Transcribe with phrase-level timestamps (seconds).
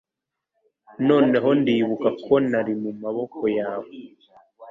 [1.09, 3.91] Noneho ndibuka ko nari mu maboko yawe